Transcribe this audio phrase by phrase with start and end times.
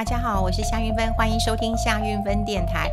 [0.00, 2.90] 大家好，我是夏韵芬，欢迎收听夏韵芬电台。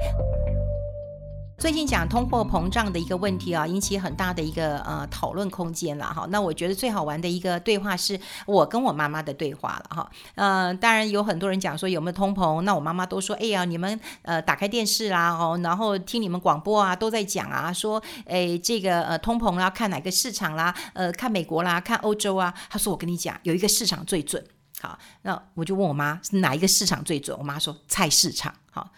[1.57, 6.27] 最近讲通货膨胀的一个问题啊，引起很大的一个呃讨论空间了哈。
[6.29, 10.11] 那我觉得最好玩的一个对话是我跟我妈妈的对话了哈。
[10.35, 22.53] 呃，当然有很多人讲说有没有通膨，那我妈妈都说，哎呀，你们呃打开电视啦哦，然后听你们广播啊，都在讲啊，说哎这个呃通膨啦，看哪个市场啦，呃看美国啦，看欧洲啊。
[22.69, 24.43] 她说我跟你讲，有一个市场最准。
[24.81, 27.37] 好，那我就问我妈是哪一个市场最准？
[27.37, 28.53] 我妈说菜市场。
[28.71, 28.91] 好。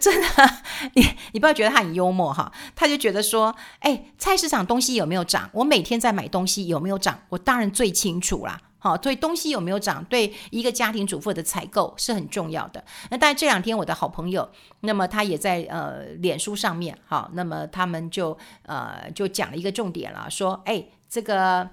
[0.00, 0.26] 真的，
[0.96, 5.50] 你你不要觉得他很幽默哈，他就觉得说，哎，菜市场东西有没有涨？
[5.52, 7.20] 我每天在买东西有没有涨？
[7.28, 8.58] 我当然最清楚啦。
[8.78, 12.82] 好，所以东西有没有涨，对一个家庭主妇的采购是很重要的。
[13.10, 21.68] 那但这两天我的好朋友，那么他也在呃脸书上面，好，那么他们就呃就讲了一个重点了，说，哎，这个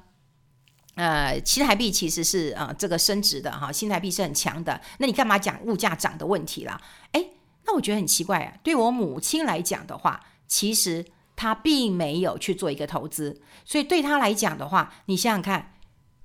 [1.00, 4.80] 呃新台币其实是啊、呃、这个升值的哈，新台币是很强的。
[4.98, 6.80] 那你干嘛讲物价涨的问题啦？
[7.14, 7.26] 哎。
[7.66, 15.74] 那我觉得很奇怪啊，对我母亲来讲的话，其实她并没有去做一个投资，所以对她来讲的话，你想想看，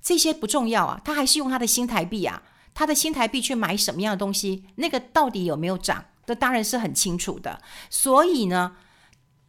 [0.01, 2.41] 这些不重要啊，她还是用她的新台币啊，
[2.73, 7.61] 她的新台币去买什么样的东西，那个到底有没有涨，这当然是很清楚的。
[7.91, 8.77] 所以呢，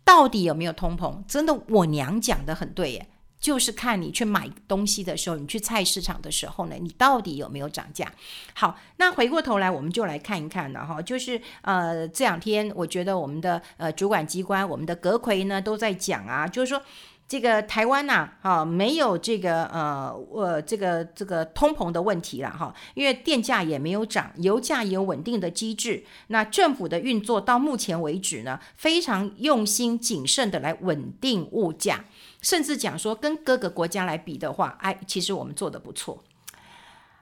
[0.05, 3.09] 到底有没有通膨，真的我娘讲的很对耶。
[3.39, 8.11] 就是看你去买东西的时候，你去菜市场的时候呢，你到底有没有涨价？
[8.55, 11.01] 好，那回过头来，我们就来看一看了哈。
[11.01, 16.83] 就是呃，这两天我觉得我们的呃主管机关，我们的阁揆呢都在讲啊，就是说
[17.29, 26.05] 这个台湾呐、啊，哈，没有这个呃呃这个这个通膨的问题了哈，因为电价也没有涨，油价也有稳定的机制。
[26.29, 32.05] 那政府的运作到目前为止呢，非常用心谨慎的来稳定物价。
[32.47, 36.23] 甚至讲说，跟各个国家来比的话，哎，其实我们做的不错。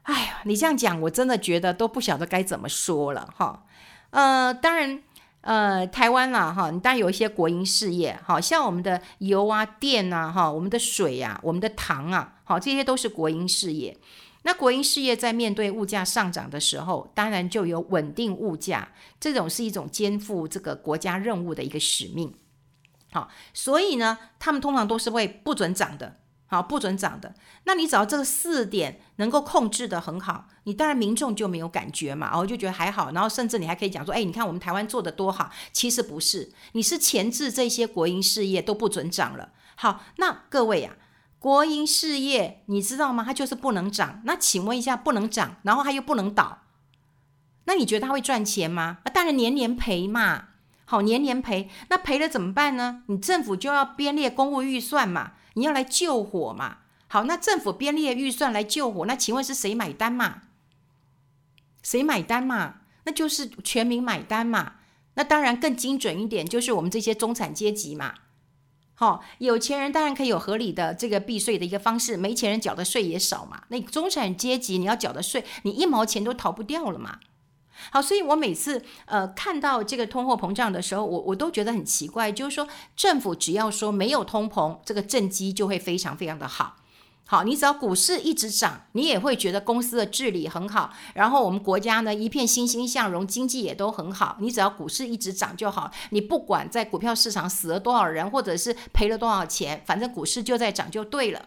[0.02, 3.64] 哎呀，你这样讲，我真的觉得都不晓得该怎么说了哈。
[4.10, 5.02] 呃，当然，
[5.40, 13.96] 呃，台湾啦哈，你当然有一些国营事业，好像我们的油啊、电啊、哈，我们的水啊、我们的糖啊，好，这些都是国营事业。
[14.42, 18.86] 那国营事业在面对物价上涨的时候，当然就有稳定物价，
[19.18, 22.30] 这种是一种肩负这个国家任务的一个使命。
[23.14, 26.16] 好，所以呢，他们通常都是会不准涨的，
[26.46, 27.32] 好，不准涨的。
[27.62, 33.12] 那你只要这个四点能够控制得很好，你当然民众就没有感觉嘛，哦，就觉得还好。
[33.12, 35.48] 然后甚至你还可以讲说，哎，你看我们台湾做得多好。
[35.70, 39.50] 其实不是，你是前置这些国营事业都不准涨了。
[39.76, 40.96] 好，那各位呀，
[41.38, 43.22] 国营事业你知道吗？
[43.24, 44.22] 它就是不能涨。
[44.24, 46.62] 那请问一下，不能涨，然后它又不能倒，
[47.66, 48.98] 那你觉得它会赚钱吗？
[49.04, 50.48] 啊，当然年年赔嘛。
[50.86, 53.02] 好，年年赔，那赔了怎么办呢？
[53.06, 56.78] 你政府就要编列公务预算嘛，你要来救火嘛。
[57.08, 60.42] 好，那政府编列预算来救火，那请问是谁买单嘛？
[61.82, 62.76] 谁买单嘛？
[63.04, 64.74] 那就是全民买单嘛。
[65.14, 68.14] 那当然更精准一点，就是我们这些中产阶级嘛。
[68.94, 73.62] 好，有钱人当然可以有合理的这个避税的一个方式，没钱人缴的税也少嘛。
[73.68, 77.20] 那中产阶级你要缴的税，你一毛钱都逃不掉了嘛。
[77.90, 86.76] 好，所以我每次呃看到这个通货膨胀的时候，我我都觉得很奇怪，就是说政府只要说没有通膨，这个政绩就会非常非常的好。
[87.26, 94.36] 好，你只要股市一直涨，你也会觉得公司的治理很好，然后我们国家呢一片欣欣向荣，经济也都很好。
[94.40, 101.46] 你只要股市一直涨就好，你不管在股票市场死了多少人，或者是赔了多少钱，反正股市就在涨就对了。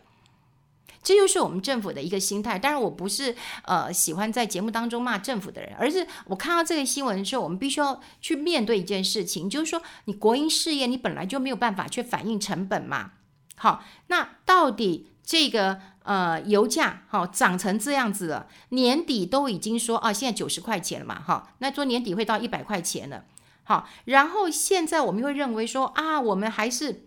[1.07, 2.59] 这就是我们政府的一个心态。
[2.59, 13.11] 当然，我不是呃喜欢在节目当中骂政府的人，而是我看到这个新闻的时候，我们必须要去面对一件事情，就是说，你国营事业你本来就没有办法去反映成本嘛。
[13.55, 23.23] 好，那到底这个呃油价好涨成这样子了，年底都已经说啊，现在九十块钱了嘛，哈，那说年底会到一百块钱了。
[23.63, 27.06] 好，然后现在我们会认为说啊，我们还是。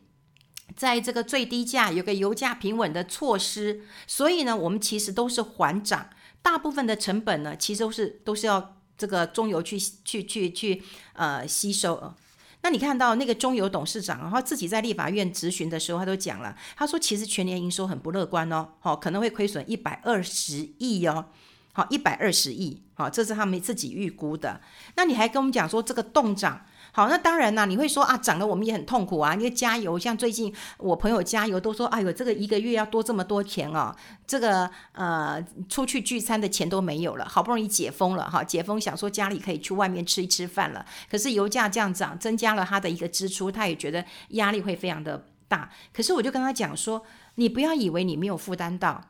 [0.76, 6.08] 在这个最低价有个油价平稳的措施，所以呢，我们其实都是缓涨，
[6.42, 10.82] 大部分的成本呢，其实都是都是要这个中油去去去去
[11.14, 12.14] 呃吸收。
[12.62, 21.26] 那你看到那个中油董事长，然后自己在立法院质询的时候，他都讲了，他说其实全年营收很不乐观哦，好可能会亏损一百二十亿哦，
[21.72, 24.60] 好一百二十亿，好这是他们自己预估的。
[24.96, 26.66] 那你还跟我们讲说这个冻涨。
[26.92, 29.34] 好，那当然啦，你会说啊，涨了我们也很痛苦啊。
[29.34, 33.94] 因为加油，像最近我朋友加油都说，哎呦，这个一个月要多这么多钱哦，
[34.26, 37.24] 这个呃，出去聚餐的钱都没有了。
[37.28, 45.70] 好不容易解封了哈，解封想说家里可以去外面吃一吃饭了，可是油价这样涨，增加了他的一个支出，他也觉得压力会非常的大。
[45.92, 47.02] 可是我就跟他讲说，
[47.36, 49.00] 你不要以为你没有负担到，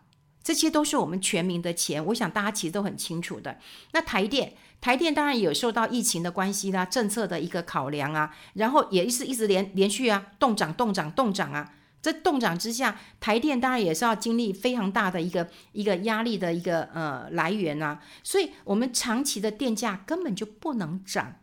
[0.43, 3.59] 这些都是我们全民的钱，我想大家其实都很清楚的。
[3.93, 11.73] 那台电，台电当然也有受到疫情的关系啦，政策的一个考量啊，然后也是一直连连续啊，动涨、动涨、动涨啊。
[12.03, 18.01] 这动涨之下，台电当然也是要经历非常大的一个一个压力的一个呃来源啊。
[18.23, 21.37] 所以，我们长期的电价根本就不能涨，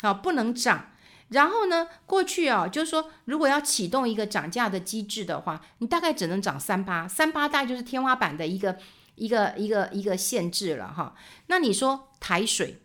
[0.00, 0.92] 好，不能涨。
[1.28, 8.78] 然后呢，过去啊，就是说，如果要启动一个涨价的机制的话，你大概只能涨三八，三八大概就是天花板的一个
[9.14, 11.14] 一个一个一个限制了哈。
[11.48, 12.80] 那你说台水，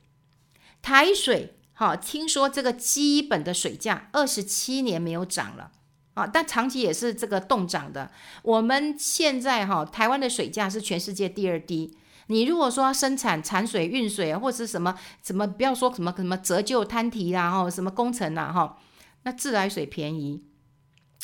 [0.81, 5.71] 台水，好，听说这个基本的水价二十七年没有涨了
[6.15, 8.11] 啊，但长期也是这个冻涨的。
[8.41, 11.97] 我们现在哈，台湾的水价是全世界第二低。
[12.27, 18.77] 你如果说生产产水、运水，或者是什么什么，不要说什么什么折旧摊提啦，哈，什么工程啦，哈，
[19.23, 20.43] 那自来水便宜，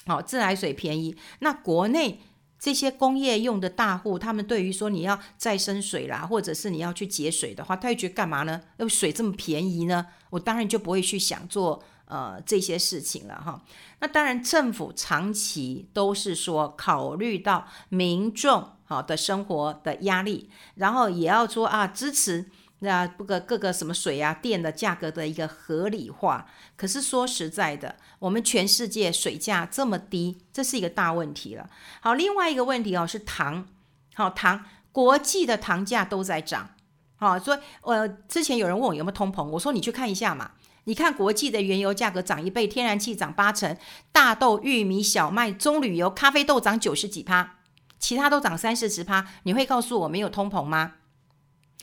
[0.05, 1.15] 好，自来水便宜。
[1.39, 2.21] 那国内
[2.59, 8.61] 这些工业用的大户，他们对于说你要再生水啦，或者是你要去节水的话，他会觉得干嘛呢？
[8.77, 13.63] 因为水这么便宜呢，我当然就不会去想做呃这些事情了，哈。
[14.01, 18.71] 那当然，政府长期都是说考虑到民众。
[18.89, 26.47] 好的生活的压力，然后也要说啊，支持那各个各个什么水啊、电的价格的一个合理化。
[26.75, 31.69] 可是说实在的，我们全世界水价这么低，这是一个大问题了。
[32.01, 33.67] 好，另外一个问题哦是糖，
[34.13, 36.69] 好糖，国际的糖价都在涨。
[37.17, 40.51] 好，所以呃，之前有人问我有没有通膨，我说你去看一下嘛，
[40.85, 43.75] 你看国际的原油价格涨一倍，天然气涨八成，
[44.13, 47.57] 大豆、玉米、小麦、棕榈油、咖啡豆涨九十几趴。
[47.99, 50.93] 其他都涨三四十趴，你会告诉我没有通膨吗？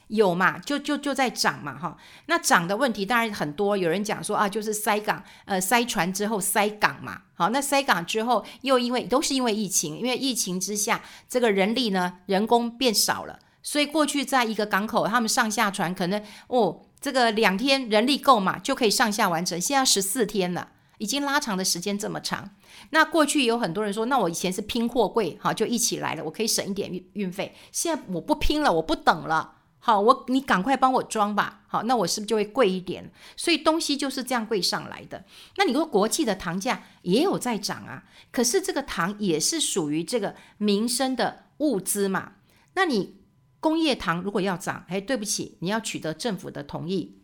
[0.09, 1.97] 有嘛，就就就在涨嘛，哈。
[2.27, 20.71] 那涨的问题当然很多，有人讲说啊，就是塞港，呃，塞船之后塞港嘛，好，那塞港之后又因为都是因为疫情，因为疫情之下，这个人力呢，人工变少了，所以过去在一个港口，他们上下船可能哦，这个两天人力够嘛，就可以上下完成，现在十四天了。
[20.99, 22.49] 已经拉长的时间这么长，
[22.89, 27.55] 那过去有很多人说，那我以前是拼货柜，好，就一起来了，我可以省一点运运费。
[27.71, 29.56] 现在我不拼了，我不等了，
[29.87, 33.13] 好，我你赶快帮我装吧，好，那我是不是就会贵一点？
[33.37, 35.25] 所以东西就是这样贵上来的。
[35.59, 38.03] 那你说国际的糖价也有在涨啊，
[38.33, 42.33] 可是这个糖也是属于这个民生的物资嘛？
[42.75, 43.21] 那你
[43.61, 47.21] 工业糖如果要涨，哎，对不起，你要取得政府的同意。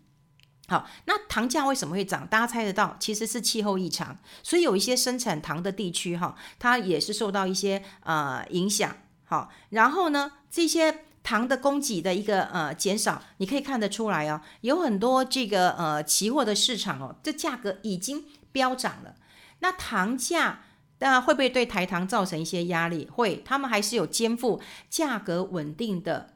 [0.69, 2.25] 好，那糖价为什么会涨？
[2.29, 8.97] 大家猜得到，其实是气候异常，所以有一些生产糖的地区，哈，它也是受到一些呃影响。
[9.25, 19.15] 好，然后呢，这些糖的供给的一个呃减少，你可以看得出来哦，有很多这个呃期货的市场哦，这价格已经飙涨了。
[19.61, 20.65] 那糖价
[20.99, 23.09] 当然会不会对台糖造成一些压力？
[23.13, 24.61] 会，他们还是有肩负
[24.91, 26.35] 价格稳定的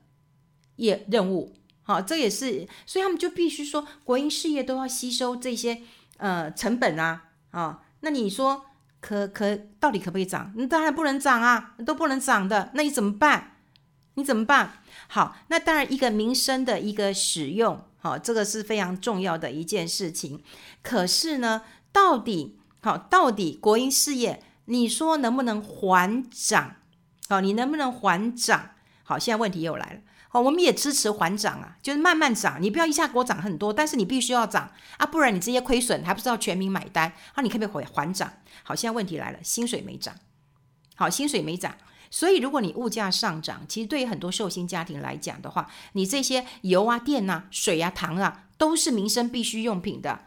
[0.77, 1.57] 业任务。
[1.83, 5.83] 好，这也是，所以他们就必须说，国营事业都要吸收这些
[6.19, 8.67] 呃成本啊，啊，那你说
[9.01, 10.53] 可可到底可不可以涨？
[10.57, 13.56] 那当然不能涨啊，都不能涨的，那你怎么办？
[14.17, 14.83] 你怎么办？
[15.09, 20.43] 好，那当然一个民生的一个使用，好，这个是非常重要的一件事情。
[20.83, 26.77] 可是呢，到底好，到底国营事业，你说能不能缓涨？
[27.29, 28.71] 好，你能不能缓涨？
[29.05, 30.01] 好，现在问题又来了。
[30.29, 37.43] 好我们也支持缓涨啊，就是慢慢涨，你不要一下给我涨很多，但是你必须要涨啊，不然你这些亏损还不知道全民买单啊？
[37.43, 38.33] 你可不可以缓缓涨？
[38.63, 40.15] 好，现在问题来了，薪水没涨，
[40.95, 41.75] 好，薪水没涨，
[42.17, 50.21] 所以如果你物价上涨，其实对于很多受薪家庭来讲的话，你这些油啊、电啊、水啊、糖啊，都是民生必需用品的，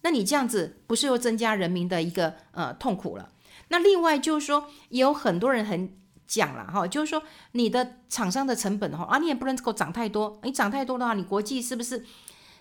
[0.00, 3.30] 那你这样子不是又增加人民的一个呃痛苦了？
[3.68, 5.96] 那另外就是说，也有很多人很。
[6.28, 7.22] 讲了哈，就是说
[7.52, 10.40] 你的厂商的成本哈啊，你也不能够涨太多。
[10.42, 12.04] 你涨太多的话，你国际是不是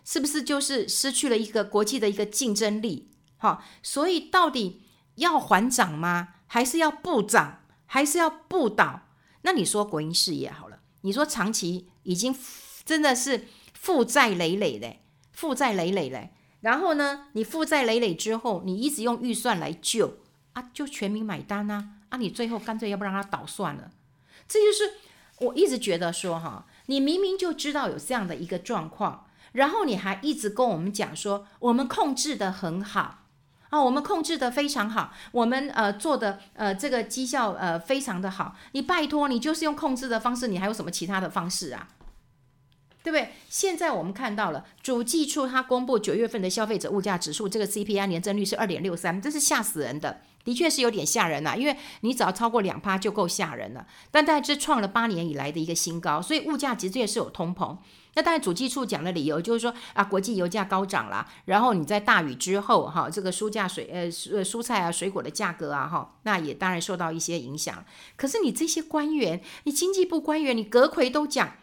[0.04, 3.10] 是不是就是失去了一个国际的一个竞争力？
[3.38, 4.84] 哈，所以到底
[5.16, 6.28] 要还涨吗？
[6.46, 7.62] 还是要不涨？
[7.86, 9.02] 还是要不倒？
[9.42, 12.36] 那你说国营事业好了，你说长期已经
[12.84, 14.96] 真的是负债累累的，
[15.32, 16.32] 负债累累嘞。
[16.62, 20.18] 然后呢，你负债累累之后，你一直用预算来救
[20.54, 21.90] 啊，就全民买单啊。
[22.10, 23.92] 那、啊、你最后干脆要不让他倒算了，
[24.48, 24.94] 这就是
[25.40, 33.25] 我一直觉得说哈，你明明就知道有这样的一个状况，然后你还一直跟我们讲说我们控制得很好
[33.76, 41.90] 啊，我们控制得非常好，我们呃做的呃这个绩效呃非常的好，你拜托你就是用控制的方式，你还有什么其他的方式啊？
[43.04, 43.34] 对不对？
[43.50, 50.22] 现在我们看到了主计处它公布九月份的消费者物价指数，这个 CPI 年增率是二点六三，这是吓死人的。
[50.46, 53.86] 的确是有点吓人呐，因为你只要超过两趴就够吓人了。
[54.10, 57.78] 但大概这创了八年以来的一个新高，所以物价其实也是有通膨。
[58.16, 64.10] 那当然，主计处讲的理由就是说啊，国际油价高涨啦，然后你在大雨之后哈，这个蔬价水呃
[64.44, 67.84] 蔬菜啊水果的价格啊哈，那也当然受到一些影响。
[68.16, 71.58] 可是你这些官员，你经济部官员，你阁揆都讲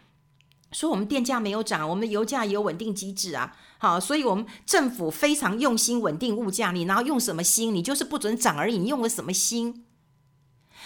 [0.71, 3.55] 说我们电价没有涨，我们油价有稳定机制啊。
[3.79, 7.73] 好，所以我们政府非常用心稳定物价，你然后用什么心？
[7.73, 9.85] 你就是不准涨而已，你用了什么心？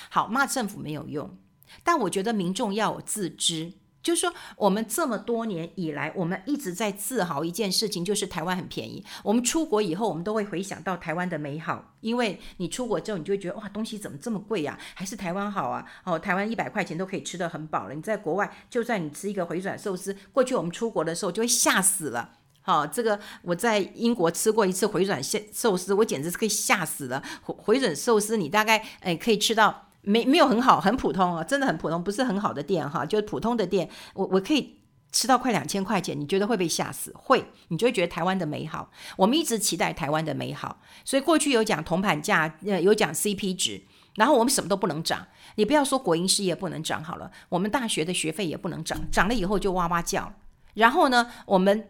[0.09, 1.37] 好，骂政府没有用，
[1.83, 3.73] 但我觉得民众要有自知。
[4.07, 9.03] 就是说，我们这么多年以来，我们一直在自豪一件事情，就是台湾很便宜。
[9.21, 14.79] 我们出国以后，我们都会回想到台湾的美好，因为你出国之后，你就会觉得哇，东西怎么这么贵呀？
[14.93, 15.85] 还是台湾好啊？
[16.05, 17.93] 哦，台湾一百块钱都可以吃得很饱了。
[17.93, 22.35] 你在国外，就算你吃一个回转寿司，过去我们出国的时候就会吓死了。
[22.61, 27.21] 好，这个我在英国吃过一次回转寿寿司，我简直是可以吓死了。
[27.41, 29.86] 回回转寿司，你大概诶可以吃到。
[30.07, 34.79] 没没有很好，很普通哦，真的很普通，不是很好的店哈，就是普通的店，我我可以
[35.11, 37.13] 吃到快两千块钱，你觉得会被吓死？
[37.13, 38.89] 会，你就会觉得台湾的美好。
[39.17, 43.83] 我们一直期待台湾的美好，所以过去有讲铜板价，呃，有讲 CP 值，
[44.15, 50.33] 然后我们什么都不能涨，你不要说国营事业不能涨好了，我们大学的学费也不能涨，涨了以后就哇哇叫。
[50.75, 51.89] 然后呢，我们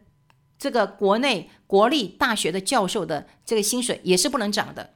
[0.57, 4.95] 这个国内国立大学的教授的这个薪水也是不能涨的，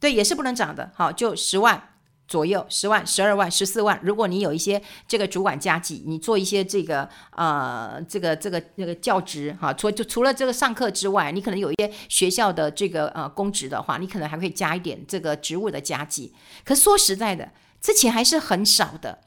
[0.00, 0.90] 对，也是不能涨的。
[0.96, 1.90] 好，就十万。
[2.26, 4.00] 左右十万、十二万、十四万。
[4.02, 16.32] 如果你有一些这个主管加给，你做一些这个呃，这个这个那个教职哈，除就除了这个上课之外，你可能有一些学校的这个呃公职的话，你可能还会加一点这个职务的加给。
[16.64, 19.20] 可说实在的，这钱还是很少的。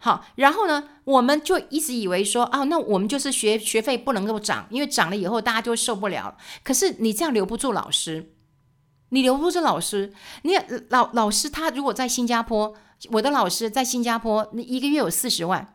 [0.00, 6.36] 好，然后呢，我们就一直以为说啊，那我们就是学学费不能够涨，因为涨了以后大家就受不了。
[6.62, 8.34] 可是你这样留不住老师。
[9.10, 10.12] 你留不住老师，
[10.42, 10.52] 你
[10.90, 12.74] 老老师他如果在新加坡，
[13.12, 15.74] 我的老师在新加坡，你一个月有四十万。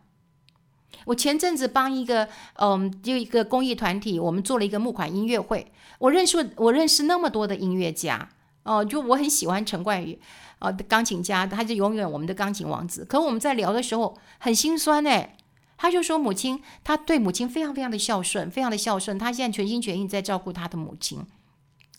[1.06, 5.72] 我前阵子帮一个嗯，就一个公益团体，我们做了一个募款音乐会。
[6.00, 8.30] 我认识我认识那么多的音乐家
[8.63, 10.20] 哦，就我很喜欢陈冠宇
[10.60, 13.04] 啊，钢琴家，他是永远我们的钢琴王子。
[13.04, 15.36] 可我们在聊的时候很心酸哎，
[15.75, 21.25] 他就说母亲，他对母亲非常非常的孝顺，非常的孝顺，他现在全心全意在照顾他的母亲。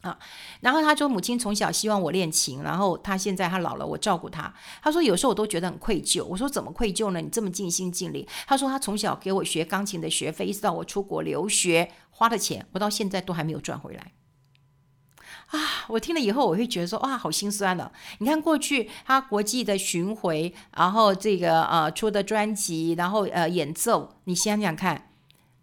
[0.04, 0.18] 啊，
[0.60, 4.52] 然后他说，母亲从小希望我练琴，然后他现在他老了，我照顾他。
[4.82, 6.22] 他说有时候我都觉得很愧疚。
[6.22, 7.22] 我说怎么愧疚呢？
[7.22, 8.28] 你这么尽心尽力。
[8.46, 14.12] 他说他从小给我学钢琴的学费，一直到我出国留学花的钱，我到现在都还没有赚回来。
[15.46, 15.58] 啊，
[15.88, 17.90] 我听了以后我会觉得说哇，好心酸的。
[18.18, 25.10] 你看过去他国际的巡回，然后这个呃出的专辑，然后呃演奏，你想想看，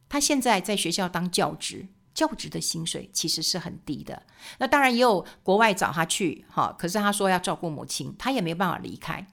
[0.10, 1.90] 他现在在学校当教职。
[2.14, 4.22] 教职的薪水其实是很低的，
[4.58, 9.26] 那当然也有国外找他去哈，可是他说要照顾母亲，他也没办法离开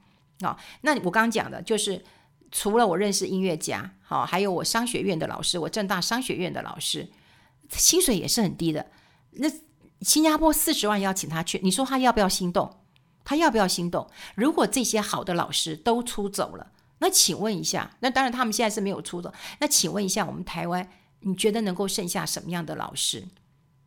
[0.42, 0.56] 啊。
[0.82, 2.04] 那我刚刚讲的就是，
[2.52, 7.11] 除了我认识音乐家，好，还有我商学院的老师，我政大商学院的老师，
[7.70, 8.87] 薪水也是很低的。
[9.32, 9.50] 那
[10.02, 12.78] 新加坡四十万要请他去，你说他要不要心动？
[13.25, 14.08] 他要不要心动？
[14.37, 16.70] 如果这些好的老师都出走了，
[17.00, 20.88] 那请问一下，那当然他们现在是没有出走，那请问一下我们台湾。
[21.20, 23.26] 你觉得能够剩下什么样的老师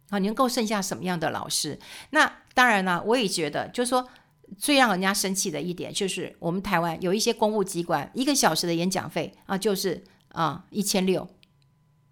[0.10, 0.20] 啊？
[0.20, 1.80] 你能够剩下什么样的老师？
[2.10, 4.10] 那当然了，我也觉得，就是说
[4.58, 11.30] 最让人家生气的一点，就是我们台湾有一些公务机关，一个小时的演讲费啊，就是啊一千六，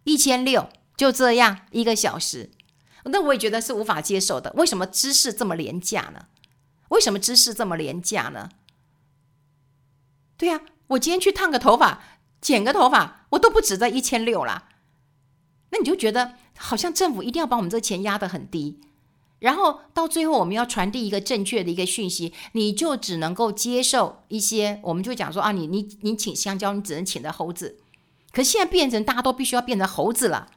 [0.06, 2.50] 一千六就这样一个小时，
[3.04, 4.54] 那我也觉得是无法接受的。
[4.56, 6.28] 为什么知识这么廉价呢？
[6.88, 8.50] 为什么知识这么廉价呢？
[10.38, 12.02] 对呀，我今天去烫个头发，
[12.40, 14.69] 剪个头发，我都不止这一千六啦。
[15.72, 18.80] 那你就觉得好像政府一定要把我们这个钱压得很低，
[19.40, 27.78] 然后到最后我们要传递一个正确的一个讯息，你就只能够接受一些，我们就讲说啊，你你你请香蕉，你只能请的猴子，
[28.32, 30.50] 可现在变成大家都必须要变成猴子了，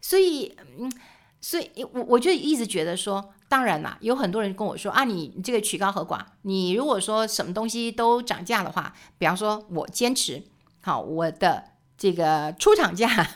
[0.00, 0.90] 所以嗯，
[1.40, 10.42] 所以我我就一直觉得说，当然啦，有很多人跟我说啊，你这个曲高和寡，你如果说什么东西都涨价的话，比方说我坚持
[10.80, 11.77] 好我的。
[11.98, 13.28] 这个出厂价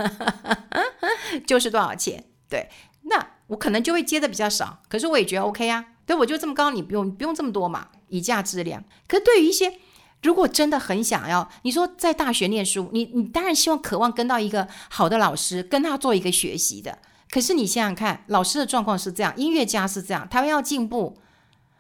[1.46, 2.24] 就是多少钱？
[2.48, 2.70] 对，
[3.02, 5.84] 那我可能就会接的比较少，可是我也觉得 OK 啊。
[6.06, 8.82] 对，我就这么高，你不用不用这么多嘛，以价质量。
[9.06, 9.78] 可对于一些
[10.22, 16.98] 如果真的很想要，你说在大学念书，你你当然希望渴望跟到一个好的老师，跟他做一个学习的。
[17.30, 21.16] 可是你想想看，老师的状况是这样，音乐家是这样，他们要进步，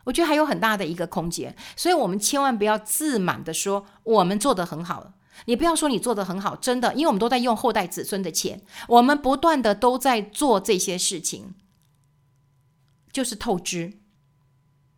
[0.04, 1.54] 我觉得还有很大的一个空间。
[1.76, 5.12] 所以我们千万不要自满的说我们做得很好。
[5.46, 11.54] 你不要说你做的很好，真的，因为我们都在用后代子孙的钱，我们不断的都在做这些事情。
[13.12, 13.92] 就是透支，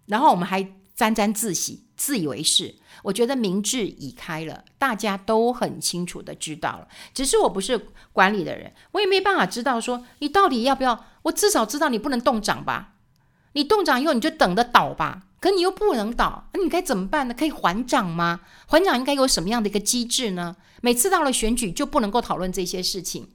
[0.06, 2.76] 然后我们还沾沾自喜、自以为是。
[3.02, 6.86] 我觉得民智已开了，大家都很清楚的知道了。
[7.12, 11.06] 只是我不是管理的人，我也没办法知道说你到底要不要。
[11.22, 12.93] 我至少知道你不能动涨吧？
[13.54, 15.22] 你冻涨以后你就等着倒吧。
[15.40, 17.34] 可你又不能倒，那你该怎么办呢？
[17.34, 18.40] 可以还涨吗？
[18.66, 20.56] 还涨应该有什么样的一个机制呢？
[20.80, 23.28] 每次到了选举就不能够讨论这些事情，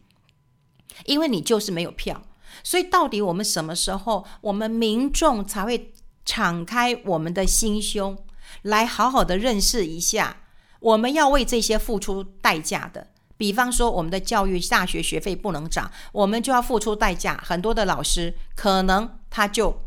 [1.05, 2.23] 因为你就是没有票。
[2.63, 5.93] 所以到底我们什么时候，我们民众才会
[6.25, 8.17] 敞开我们的心胸？
[8.63, 10.37] 来好好的认识一下，
[10.79, 13.05] 我们要为这些付出代价的。
[13.37, 17.39] 比方说，我们的教育大学学费不能涨，我们就要付出代价。
[17.45, 19.79] 很多的老师可能他就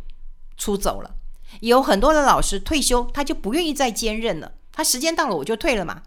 [0.56, 1.14] 出走了，
[1.60, 4.52] 有很多的老师退休，他就不愿意再兼任了。
[4.72, 6.02] 他时间到了，我就退了嘛。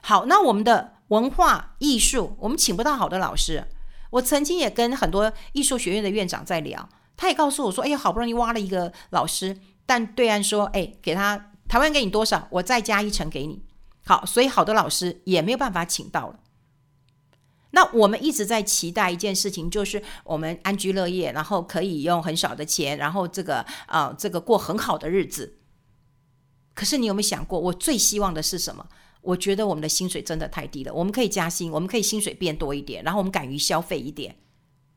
[0.00, 3.68] 好，那我们的文化艺术，我们请不到好的老师。
[4.10, 13.62] 我曾经也跟很多艺术学院的院长在聊，他也告诉我说：“哎呀，好不容易挖了一个老师。”但对岸说：“哎，给他台湾给你多少，我再加一成给你。”
[14.06, 16.38] 好，所以好的老师也没有办法请到了。
[17.76, 25.58] 那我们一直在期待一件事情，就是我们安居乐业，然后可以用很少的钱，然后这个啊、呃，这个过很好的日子。
[26.72, 28.86] 可是你有没有想过，我最希望的是什么？
[29.20, 30.94] 我觉得我们的薪水真的太低了。
[30.94, 34.36] 我们可以加薪，我们可以薪水变多一点，然后我们敢于消费一点，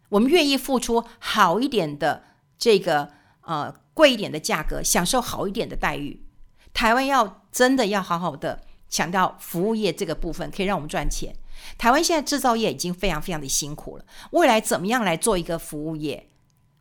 [0.07, 2.24] 我们愿意付出好一点的
[2.57, 3.75] 这个呃。
[4.00, 6.25] 贵一点的价格，享受好一点的待遇。
[6.74, 11.36] 台湾要真的要好好的强调服务业这个部分，可以让我们赚钱。
[11.77, 16.29] 台湾现在制造业已经非常非常的辛苦了，未来怎么样来做一个服务业？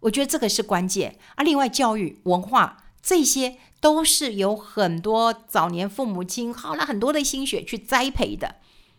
[0.01, 1.43] 我觉得这个是关键啊。
[1.43, 8.57] 另外，教育、文化这些都是有很多早年父母亲耗了很多的心血去栽培的。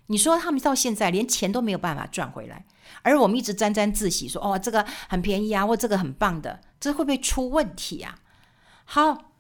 [0.07, 2.65] 你说他们到现在连钱都没有办法赚回来，
[3.03, 8.19] 而我们一直沾沾自喜说：“哦，这个很便宜啊，或这个很棒的。”这会不会出问题啊？
[8.86, 9.31] 好，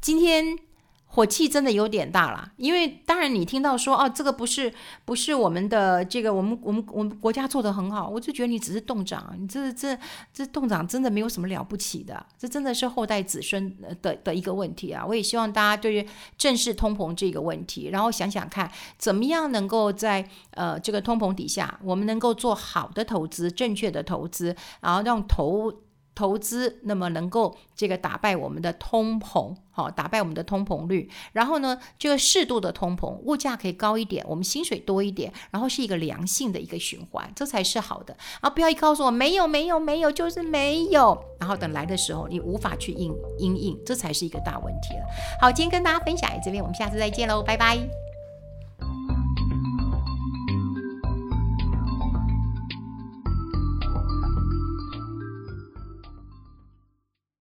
[0.00, 0.67] 今天。
[1.10, 4.72] 火气真的有点大了，因为当然你听到说哦，这个不是
[5.04, 9.98] 不是我们的这个，我们我们我们国家做得很好，我就觉得你只是冻涨，你这这
[10.32, 15.04] 这冻涨真的没有什么了不起的，这真的是后代子孙的的一个问题啊！
[15.04, 25.72] 我也希望大家对于正视通膨这个问题，然后想想看怎么样能够在呃这个通膨底下，我们能够做好的投资，正确的投资，然后让投。
[26.18, 38.16] 投资那么能够这个打败我们的通膨，好，打败我们的通膨率，然后呢，这个适度的通膨，物价可以高一点，我们薪水多一点，然后是一个良性的一个循环，这才是好的。
[38.40, 45.06] 啊，不要一告诉我没有没有没有，就是没有，然后等来的时候你无法去应应应，这才是一个大问题了。
[45.40, 48.07] 好，今天跟大家分享这边，我们下次再见喽，拜拜。